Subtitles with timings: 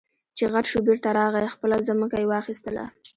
[0.37, 2.85] چې غټ شو بېرته راغی خپله ځمکه يې واخېستله.